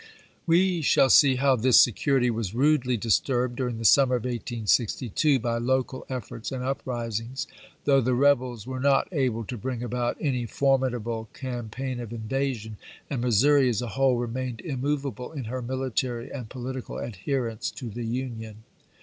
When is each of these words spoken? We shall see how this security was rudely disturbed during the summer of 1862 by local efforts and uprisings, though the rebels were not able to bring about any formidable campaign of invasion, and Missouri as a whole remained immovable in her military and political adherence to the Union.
We 0.47 0.81
shall 0.81 1.11
see 1.11 1.35
how 1.35 1.55
this 1.55 1.79
security 1.79 2.31
was 2.31 2.55
rudely 2.55 2.97
disturbed 2.97 3.57
during 3.57 3.77
the 3.77 3.85
summer 3.85 4.15
of 4.15 4.23
1862 4.23 5.37
by 5.37 5.59
local 5.59 6.07
efforts 6.09 6.51
and 6.51 6.63
uprisings, 6.63 7.45
though 7.85 8.01
the 8.01 8.15
rebels 8.15 8.65
were 8.65 8.79
not 8.79 9.07
able 9.11 9.45
to 9.45 9.57
bring 9.59 9.83
about 9.83 10.17
any 10.19 10.47
formidable 10.47 11.29
campaign 11.35 11.99
of 11.99 12.11
invasion, 12.11 12.77
and 13.11 13.21
Missouri 13.21 13.69
as 13.69 13.83
a 13.83 13.89
whole 13.89 14.17
remained 14.17 14.61
immovable 14.61 15.33
in 15.33 15.43
her 15.43 15.61
military 15.61 16.31
and 16.31 16.49
political 16.49 16.97
adherence 16.97 17.69
to 17.69 17.87
the 17.91 18.03
Union. 18.07 18.63